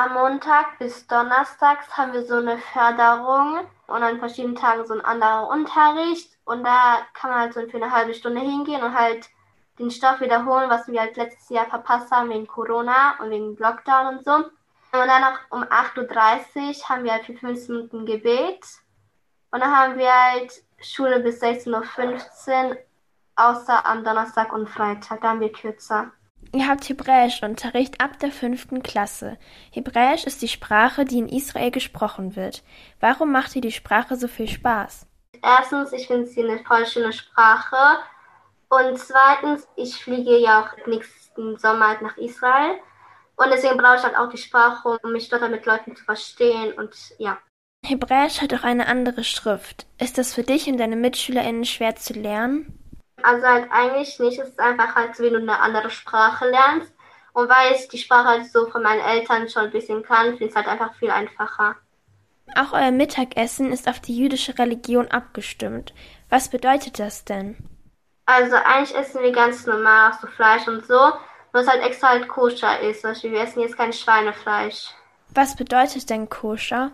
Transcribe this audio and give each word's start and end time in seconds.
Am 0.00 0.14
Montag 0.14 0.78
bis 0.78 1.06
Donnerstags 1.08 1.94
haben 1.94 2.14
wir 2.14 2.24
so 2.24 2.36
eine 2.36 2.56
Förderung 2.56 3.66
und 3.86 4.02
an 4.02 4.18
verschiedenen 4.18 4.56
Tagen 4.56 4.86
so 4.86 4.94
ein 4.94 5.04
anderer 5.04 5.46
Unterricht. 5.48 6.38
Und 6.46 6.64
da 6.64 7.00
kann 7.12 7.28
man 7.28 7.40
halt 7.40 7.52
so 7.52 7.60
für 7.68 7.76
eine 7.76 7.90
halbe 7.90 8.14
Stunde 8.14 8.40
hingehen 8.40 8.82
und 8.82 8.94
halt 8.94 9.28
den 9.78 9.90
Stoff 9.90 10.22
wiederholen, 10.22 10.70
was 10.70 10.88
wir 10.88 11.00
halt 11.00 11.18
letztes 11.18 11.50
Jahr 11.50 11.66
verpasst 11.66 12.10
haben 12.10 12.30
wegen 12.30 12.46
Corona 12.46 13.20
und 13.20 13.28
wegen 13.28 13.58
Lockdown 13.58 14.06
und 14.06 14.24
so. 14.24 14.36
Und 14.36 14.50
dann 14.92 15.22
auch 15.22 15.38
um 15.50 15.64
8.30 15.64 16.78
Uhr 16.78 16.88
haben 16.88 17.04
wir 17.04 17.12
halt 17.12 17.26
für 17.26 17.34
15 17.34 17.74
Minuten 17.74 18.06
Gebet. 18.06 18.64
Und 19.50 19.60
dann 19.60 19.76
haben 19.76 19.98
wir 19.98 20.10
halt 20.10 20.50
Schule 20.80 21.20
bis 21.20 21.42
16.15 21.42 22.70
Uhr, 22.70 22.78
außer 23.36 23.84
am 23.84 24.02
Donnerstag 24.02 24.50
und 24.54 24.66
Freitag. 24.66 25.20
Da 25.20 25.28
haben 25.28 25.40
wir 25.40 25.52
kürzer. 25.52 26.10
Ihr 26.52 26.66
habt 26.66 26.88
Hebräischunterricht 26.88 28.00
ab 28.00 28.18
der 28.18 28.32
fünften 28.32 28.82
Klasse. 28.82 29.38
Hebräisch 29.70 30.24
ist 30.24 30.42
die 30.42 30.48
Sprache, 30.48 31.04
die 31.04 31.18
in 31.18 31.28
Israel 31.28 31.70
gesprochen 31.70 32.34
wird. 32.34 32.64
Warum 32.98 33.30
macht 33.30 33.54
dir 33.54 33.60
die 33.60 33.70
Sprache 33.70 34.16
so 34.16 34.26
viel 34.26 34.48
Spaß? 34.48 35.06
Erstens, 35.42 35.92
ich 35.92 36.08
finde 36.08 36.26
sie 36.26 36.42
eine 36.42 36.58
voll 36.64 36.86
schöne 36.86 37.12
Sprache. 37.12 37.98
Und 38.68 38.98
zweitens, 38.98 39.68
ich 39.76 39.94
fliege 40.02 40.38
ja 40.38 40.62
auch 40.62 40.86
nächsten 40.86 41.56
Sommer 41.56 41.88
halt 41.88 42.02
nach 42.02 42.16
Israel. 42.16 42.78
Und 43.36 43.50
deswegen 43.50 43.76
brauche 43.76 43.96
ich 43.96 44.02
halt 44.02 44.16
auch 44.16 44.28
die 44.28 44.36
Sprache, 44.36 44.98
um 45.02 45.12
mich 45.12 45.28
dort 45.28 45.48
mit 45.50 45.64
Leuten 45.66 45.94
zu 45.94 46.04
verstehen. 46.04 46.72
Und 46.72 46.94
ja. 47.18 47.38
Hebräisch 47.86 48.40
hat 48.40 48.52
auch 48.54 48.64
eine 48.64 48.86
andere 48.86 49.22
Schrift. 49.22 49.86
Ist 49.98 50.18
das 50.18 50.34
für 50.34 50.42
dich 50.42 50.66
und 50.66 50.78
deine 50.78 50.96
MitschülerInnen 50.96 51.64
schwer 51.64 51.94
zu 51.94 52.12
lernen? 52.12 52.79
Also 53.22 53.46
halt 53.46 53.70
eigentlich 53.70 54.18
nicht. 54.18 54.38
Es 54.38 54.48
ist 54.48 54.60
einfach 54.60 54.94
halt, 54.94 55.18
wie 55.18 55.30
du 55.30 55.36
eine 55.36 55.60
andere 55.60 55.90
Sprache 55.90 56.48
lernst. 56.48 56.92
Und 57.32 57.48
weil 57.48 57.74
ich 57.74 57.88
die 57.88 57.98
Sprache 57.98 58.28
halt 58.28 58.50
so 58.50 58.66
von 58.66 58.82
meinen 58.82 59.00
Eltern 59.00 59.48
schon 59.48 59.64
ein 59.64 59.70
bisschen 59.70 60.02
kann, 60.02 60.30
finde 60.30 60.44
ich 60.44 60.50
es 60.50 60.56
halt 60.56 60.66
einfach 60.66 60.94
viel 60.94 61.10
einfacher. 61.10 61.76
Auch 62.56 62.72
euer 62.72 62.90
Mittagessen 62.90 63.72
ist 63.72 63.88
auf 63.88 64.00
die 64.00 64.16
jüdische 64.16 64.58
Religion 64.58 65.08
abgestimmt. 65.08 65.94
Was 66.28 66.48
bedeutet 66.48 66.98
das 66.98 67.24
denn? 67.24 67.56
Also 68.26 68.56
eigentlich 68.56 68.96
essen 68.96 69.22
wir 69.22 69.32
ganz 69.32 69.66
normal 69.66 70.12
so 70.20 70.26
Fleisch 70.26 70.66
und 70.66 70.84
so, 70.86 71.12
nur 71.52 71.62
es 71.62 71.68
halt 71.68 71.82
extra 71.82 72.10
halt 72.10 72.28
koscher 72.28 72.80
ist. 72.80 73.04
Also 73.04 73.30
wir 73.30 73.40
essen 73.40 73.60
jetzt 73.60 73.76
kein 73.76 73.92
Schweinefleisch. 73.92 74.88
Was 75.34 75.56
bedeutet 75.56 76.10
denn 76.10 76.28
koscher? 76.28 76.92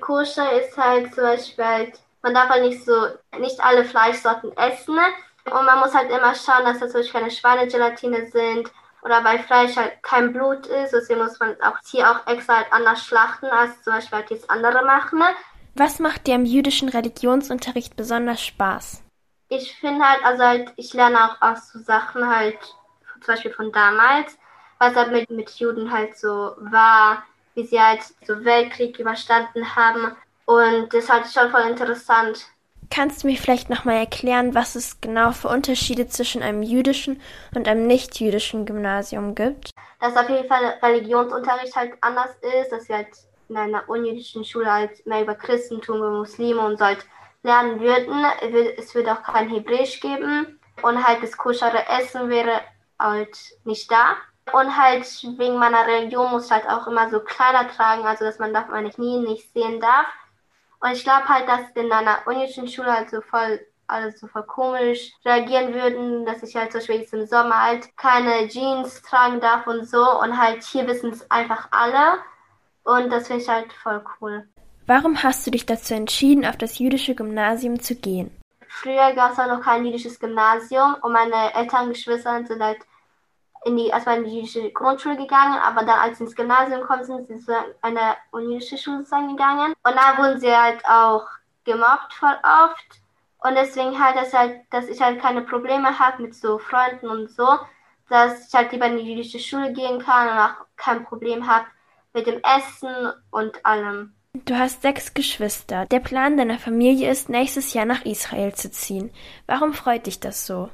Koscher 0.00 0.52
ist 0.60 0.76
halt 0.76 1.14
zum 1.14 1.24
Beispiel 1.24 1.64
halt, 1.64 2.00
man 2.22 2.34
darf 2.34 2.48
halt 2.48 2.64
nicht 2.64 2.84
so, 2.84 3.08
nicht 3.38 3.60
alle 3.60 3.84
Fleischsorten 3.84 4.56
essen, 4.56 4.98
und 5.46 5.64
man 5.64 5.78
muss 5.80 5.94
halt 5.94 6.10
immer 6.10 6.34
schauen, 6.34 6.64
dass 6.64 6.78
das 6.78 6.94
wirklich 6.94 7.12
keine 7.12 7.30
Schweinegelatine 7.30 8.26
sind 8.26 8.70
oder 9.02 9.22
bei 9.22 9.38
Fleisch 9.38 9.76
halt 9.76 10.02
kein 10.02 10.32
Blut 10.32 10.66
ist. 10.66 10.92
Deswegen 10.92 11.20
muss 11.20 11.38
man 11.40 11.56
auch 11.62 11.78
hier 11.84 12.10
auch 12.10 12.26
extra 12.26 12.56
halt 12.56 12.72
anders 12.72 13.04
schlachten, 13.04 13.46
als 13.46 13.82
zum 13.82 13.94
Beispiel 13.94 14.18
halt 14.18 14.30
jetzt 14.30 14.50
andere 14.50 14.84
machen. 14.84 15.22
Was 15.74 15.98
macht 15.98 16.26
dir 16.26 16.34
am 16.34 16.44
jüdischen 16.44 16.88
Religionsunterricht 16.88 17.96
besonders 17.96 18.42
Spaß? 18.42 19.02
Ich 19.48 19.74
finde 19.76 20.04
halt, 20.04 20.24
also 20.24 20.44
halt, 20.44 20.72
ich 20.76 20.92
lerne 20.92 21.24
auch 21.24 21.40
aus 21.40 21.72
so 21.72 21.78
Sachen 21.80 22.28
halt, 22.28 22.58
zum 23.20 23.34
Beispiel 23.34 23.52
von 23.52 23.72
damals, 23.72 24.38
was 24.78 24.94
halt 24.94 25.12
mit, 25.12 25.30
mit 25.30 25.50
Juden 25.50 25.90
halt 25.90 26.16
so 26.18 26.54
war, 26.58 27.24
wie 27.54 27.64
sie 27.64 27.80
halt 27.80 28.02
so 28.26 28.44
Weltkrieg 28.44 28.98
überstanden 28.98 29.74
haben. 29.74 30.16
Und 30.46 30.92
das 30.92 31.08
halte 31.08 31.28
ich 31.28 31.32
schon 31.32 31.50
voll 31.50 31.62
interessant. 31.62 32.46
Kannst 32.92 33.22
du 33.22 33.28
mir 33.28 33.36
vielleicht 33.36 33.70
nochmal 33.70 33.96
erklären, 33.96 34.54
was 34.54 34.74
es 34.74 35.00
genau 35.00 35.30
für 35.30 35.46
Unterschiede 35.46 36.08
zwischen 36.08 36.42
einem 36.42 36.62
jüdischen 36.62 37.22
und 37.54 37.68
einem 37.68 37.86
nicht-jüdischen 37.86 38.66
Gymnasium 38.66 39.36
gibt? 39.36 39.70
Dass 40.00 40.16
auf 40.16 40.28
jeden 40.28 40.48
Fall 40.48 40.74
Religionsunterricht 40.82 41.76
halt 41.76 41.92
anders 42.00 42.30
ist, 42.60 42.72
dass 42.72 42.88
wir 42.88 42.96
halt 42.96 43.08
in 43.48 43.56
einer 43.56 43.88
unjüdischen 43.88 44.44
Schule 44.44 44.72
halt 44.72 45.06
mehr 45.06 45.22
über 45.22 45.36
Christentum, 45.36 45.98
über 45.98 46.10
Muslime 46.10 46.60
und 46.60 46.78
so 46.78 46.84
halt 46.84 47.06
lernen 47.44 47.80
würden. 47.80 48.24
Es 48.76 48.94
würde 48.94 49.12
auch 49.12 49.22
kein 49.22 49.48
Hebräisch 49.48 50.00
geben 50.00 50.58
und 50.82 51.06
halt 51.06 51.22
das 51.22 51.36
koschere 51.36 51.86
Essen 51.88 52.28
wäre 52.28 52.60
halt 52.98 53.36
nicht 53.64 53.90
da. 53.90 54.16
Und 54.52 54.76
halt 54.76 55.04
wegen 55.38 55.58
meiner 55.58 55.86
Religion 55.86 56.30
muss 56.32 56.46
ich 56.46 56.50
halt 56.50 56.68
auch 56.68 56.88
immer 56.88 57.08
so 57.08 57.20
Kleider 57.20 57.68
tragen, 57.68 58.04
also 58.04 58.24
dass 58.24 58.40
man 58.40 58.52
meine 58.52 58.90
Knie 58.90 59.18
nicht 59.18 59.52
sehen 59.52 59.80
darf. 59.80 60.06
Und 60.80 60.92
ich 60.92 61.04
glaube 61.04 61.28
halt, 61.28 61.48
dass 61.48 61.70
in 61.74 61.92
einer 61.92 62.18
unischen 62.26 62.66
Schule 62.68 62.92
halt 62.92 63.10
so 63.10 63.20
voll 63.20 63.60
alles 63.90 64.20
so 64.20 64.26
voll 64.28 64.44
komisch 64.44 65.12
reagieren 65.24 65.74
würden, 65.74 66.24
dass 66.24 66.42
ich 66.42 66.54
halt 66.54 66.70
zum 66.70 66.80
Beispiel 66.80 67.00
jetzt 67.00 67.12
im 67.12 67.26
Sommer 67.26 67.60
halt 67.62 67.96
keine 67.96 68.48
Jeans 68.48 69.02
tragen 69.02 69.40
darf 69.40 69.66
und 69.66 69.88
so. 69.88 70.20
Und 70.20 70.38
halt 70.38 70.62
hier 70.62 70.86
wissen 70.86 71.10
es 71.10 71.28
einfach 71.30 71.68
alle. 71.72 72.18
Und 72.84 73.10
das 73.10 73.26
finde 73.26 73.42
ich 73.42 73.48
halt 73.48 73.72
voll 73.72 74.02
cool. 74.20 74.48
Warum 74.86 75.22
hast 75.22 75.46
du 75.46 75.50
dich 75.50 75.66
dazu 75.66 75.94
entschieden, 75.94 76.46
auf 76.46 76.56
das 76.56 76.78
jüdische 76.78 77.14
Gymnasium 77.14 77.80
zu 77.80 77.94
gehen? 77.94 78.30
Früher 78.68 79.12
gab 79.14 79.32
es 79.32 79.38
halt 79.38 79.50
noch 79.50 79.62
kein 79.62 79.84
jüdisches 79.84 80.18
Gymnasium 80.18 80.96
und 81.02 81.12
meine 81.12 81.54
Eltern 81.54 81.86
und 81.86 81.92
Geschwister 81.92 82.44
sind 82.46 82.62
halt 82.62 82.78
in 83.64 83.76
die, 83.76 83.88
erstmal 83.88 84.18
in 84.18 84.24
die 84.24 84.36
jüdische 84.36 84.70
Grundschule 84.70 85.16
gegangen, 85.16 85.58
aber 85.58 85.84
dann, 85.84 85.98
als 85.98 86.18
sie 86.18 86.24
ins 86.24 86.34
Gymnasium 86.34 86.82
kommen, 86.82 87.04
sind 87.04 87.28
sie 87.28 87.38
zu 87.38 87.52
einer 87.82 88.16
unjüdische 88.30 88.78
Schule 88.78 89.04
gegangen. 89.04 89.74
Und 89.82 89.94
da 89.94 90.16
wurden 90.18 90.40
sie 90.40 90.54
halt 90.54 90.84
auch 90.86 91.26
gemobbt 91.64 92.14
voll 92.14 92.36
oft. 92.42 93.00
Und 93.42 93.54
deswegen 93.54 94.02
halt, 94.02 94.16
dass, 94.16 94.32
halt, 94.32 94.60
dass 94.70 94.88
ich 94.88 95.00
halt 95.00 95.20
keine 95.20 95.42
Probleme 95.42 95.98
habe 95.98 96.22
mit 96.22 96.34
so 96.34 96.58
Freunden 96.58 97.08
und 97.08 97.30
so, 97.30 97.46
dass 98.08 98.48
ich 98.48 98.54
halt 98.54 98.72
lieber 98.72 98.86
in 98.86 98.98
die 98.98 99.12
jüdische 99.12 99.38
Schule 99.38 99.72
gehen 99.72 100.00
kann 100.00 100.28
und 100.28 100.38
auch 100.38 100.66
kein 100.76 101.04
Problem 101.04 101.46
habe 101.46 101.66
mit 102.12 102.26
dem 102.26 102.40
Essen 102.42 103.12
und 103.30 103.64
allem. 103.64 104.14
Du 104.32 104.56
hast 104.56 104.82
sechs 104.82 105.14
Geschwister. 105.14 105.86
Der 105.86 106.00
Plan 106.00 106.36
deiner 106.36 106.58
Familie 106.58 107.10
ist, 107.10 107.28
nächstes 107.28 107.72
Jahr 107.72 107.84
nach 107.84 108.04
Israel 108.04 108.54
zu 108.54 108.70
ziehen. 108.70 109.10
Warum 109.46 109.72
freut 109.72 110.06
dich 110.06 110.20
das 110.20 110.46
so? 110.46 110.70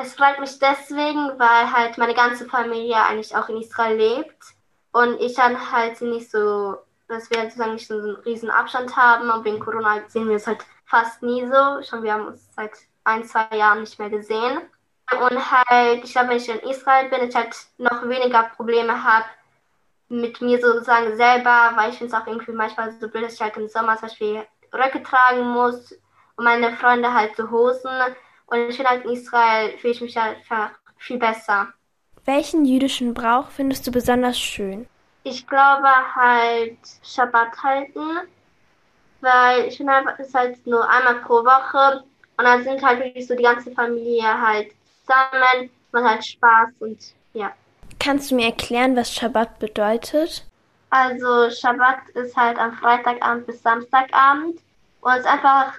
Es 0.00 0.14
freut 0.14 0.38
mich 0.38 0.60
deswegen, 0.60 1.40
weil 1.40 1.72
halt 1.72 1.98
meine 1.98 2.14
ganze 2.14 2.46
Familie 2.46 3.02
eigentlich 3.04 3.34
auch 3.34 3.48
in 3.48 3.60
Israel 3.60 3.96
lebt 3.96 4.44
und 4.92 5.20
ich 5.20 5.34
dann 5.34 5.72
halt 5.72 6.00
nicht 6.00 6.30
so, 6.30 6.76
dass 7.08 7.28
wir 7.30 7.42
sozusagen 7.42 7.72
nicht 7.72 7.88
so 7.88 7.94
einen 7.94 8.14
riesen 8.24 8.48
Abstand 8.48 8.96
haben 8.96 9.28
und 9.28 9.44
wegen 9.44 9.58
Corona 9.58 10.00
sehen 10.06 10.28
wir 10.28 10.36
es 10.36 10.46
halt 10.46 10.64
fast 10.86 11.20
nie 11.24 11.44
so. 11.46 11.82
Schon 11.82 12.04
wir 12.04 12.12
haben 12.12 12.28
uns 12.28 12.48
seit 12.54 12.70
ein, 13.02 13.24
zwei 13.24 13.56
Jahren 13.56 13.80
nicht 13.80 13.98
mehr 13.98 14.08
gesehen. 14.08 14.60
Und 15.20 15.50
halt, 15.50 16.04
ich 16.04 16.12
glaube, 16.12 16.28
wenn 16.28 16.36
ich 16.36 16.48
in 16.48 16.70
Israel 16.70 17.08
bin, 17.08 17.28
ich 17.28 17.34
halt 17.34 17.56
noch 17.78 18.08
weniger 18.08 18.44
Probleme 18.54 19.02
habe 19.02 19.26
mit 20.08 20.40
mir 20.40 20.60
sozusagen 20.60 21.16
selber, 21.16 21.72
weil 21.74 21.90
ich 21.90 21.98
finde 21.98 22.14
es 22.14 22.22
auch 22.22 22.26
irgendwie 22.28 22.52
manchmal 22.52 22.92
so 22.92 23.08
blöd, 23.08 23.24
dass 23.24 23.34
ich 23.34 23.40
halt 23.40 23.56
im 23.56 23.66
Sommer 23.66 23.96
zum 23.96 24.08
Beispiel 24.08 24.46
Röcke 24.72 25.02
tragen 25.02 25.42
muss 25.48 25.90
und 26.36 26.44
meine 26.44 26.76
Freunde 26.76 27.12
halt 27.12 27.34
so 27.34 27.50
Hosen. 27.50 27.90
Und 28.48 28.70
ich 28.70 28.76
finde 28.76 28.90
halt 28.90 29.04
in 29.04 29.12
Israel 29.12 29.76
fühle 29.78 29.92
ich 29.92 30.00
mich 30.00 30.16
halt 30.16 30.38
einfach 30.38 30.70
viel 30.96 31.18
besser. 31.18 31.68
Welchen 32.24 32.64
jüdischen 32.64 33.14
Brauch 33.14 33.48
findest 33.48 33.86
du 33.86 33.90
besonders 33.90 34.38
schön? 34.38 34.86
Ich 35.24 35.46
glaube 35.46 35.88
halt 36.14 36.78
Schabbat 37.02 37.62
halten, 37.62 38.28
weil 39.20 39.66
ich 39.66 39.76
finde 39.76 39.94
einfach, 39.94 40.18
es 40.18 40.28
ist 40.28 40.34
halt 40.34 40.66
nur 40.66 40.88
einmal 40.88 41.16
pro 41.22 41.44
Woche 41.44 42.04
und 42.36 42.44
dann 42.44 42.64
sind 42.64 42.82
halt 42.82 43.00
wirklich 43.00 43.26
so 43.26 43.34
die 43.34 43.42
ganze 43.42 43.72
Familie 43.72 44.40
halt 44.40 44.72
zusammen, 45.00 45.70
man 45.92 46.04
hat 46.04 46.24
Spaß 46.24 46.70
und 46.80 46.98
ja. 47.34 47.52
Kannst 47.98 48.30
du 48.30 48.36
mir 48.36 48.46
erklären, 48.46 48.96
was 48.96 49.12
Schabbat 49.14 49.58
bedeutet? 49.58 50.46
Also 50.90 51.50
Schabbat 51.50 52.08
ist 52.14 52.36
halt 52.36 52.58
am 52.58 52.72
Freitagabend 52.74 53.46
bis 53.46 53.62
Samstagabend 53.62 54.60
und 55.00 55.12
es 55.12 55.20
ist 55.20 55.26
einfach 55.26 55.74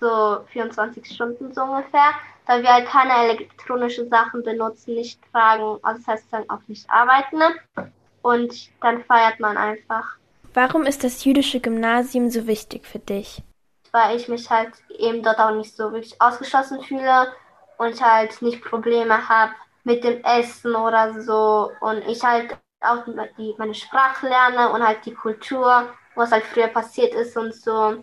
so 0.00 0.44
24 0.52 1.06
Stunden 1.06 1.52
so 1.52 1.62
ungefähr, 1.62 2.12
da 2.46 2.62
wir 2.62 2.72
halt 2.72 2.86
keine 2.86 3.30
elektronischen 3.30 4.08
Sachen 4.08 4.42
benutzen, 4.42 4.94
nicht 4.94 5.20
tragen, 5.32 5.78
also 5.82 6.00
das 6.00 6.06
heißt 6.06 6.26
dann 6.30 6.48
auch 6.48 6.60
nicht 6.66 6.88
arbeiten. 6.88 7.42
Und 8.22 8.70
dann 8.80 9.04
feiert 9.04 9.38
man 9.40 9.56
einfach. 9.56 10.16
Warum 10.54 10.82
ist 10.82 11.04
das 11.04 11.24
jüdische 11.24 11.60
Gymnasium 11.60 12.30
so 12.30 12.46
wichtig 12.46 12.86
für 12.86 12.98
dich? 12.98 13.42
Weil 13.92 14.16
ich 14.16 14.28
mich 14.28 14.50
halt 14.50 14.72
eben 14.98 15.22
dort 15.22 15.38
auch 15.38 15.54
nicht 15.54 15.76
so 15.76 15.92
wirklich 15.92 16.20
ausgeschlossen 16.20 16.82
fühle 16.82 17.32
und 17.78 18.00
halt 18.00 18.40
nicht 18.42 18.62
Probleme 18.62 19.28
habe 19.28 19.52
mit 19.84 20.02
dem 20.02 20.24
Essen 20.24 20.74
oder 20.74 21.20
so. 21.22 21.70
Und 21.80 21.98
ich 22.08 22.22
halt 22.24 22.56
auch 22.80 23.04
die, 23.38 23.54
meine 23.58 23.74
Sprache 23.74 24.28
lerne 24.28 24.70
und 24.70 24.84
halt 24.84 25.04
die 25.04 25.14
Kultur, 25.14 25.88
was 26.14 26.32
halt 26.32 26.44
früher 26.44 26.68
passiert 26.68 27.14
ist 27.14 27.36
und 27.36 27.54
so. 27.54 28.02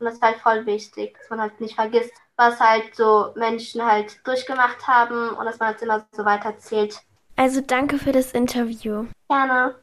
Und 0.00 0.06
das 0.06 0.14
ist 0.14 0.22
halt 0.22 0.36
voll 0.38 0.66
wichtig, 0.66 1.16
dass 1.18 1.30
man 1.30 1.40
halt 1.40 1.60
nicht 1.60 1.74
vergisst, 1.74 2.12
was 2.36 2.60
halt 2.60 2.94
so 2.94 3.32
Menschen 3.34 3.84
halt 3.84 4.26
durchgemacht 4.26 4.86
haben 4.86 5.30
und 5.30 5.44
dass 5.44 5.58
man 5.58 5.68
halt 5.68 5.82
immer 5.82 6.06
so 6.12 6.24
weiterzählt. 6.24 7.00
Also 7.36 7.60
danke 7.60 7.98
für 7.98 8.12
das 8.12 8.32
Interview. 8.32 9.06
Gerne. 9.28 9.74